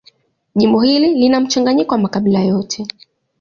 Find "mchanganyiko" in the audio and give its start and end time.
1.39-1.91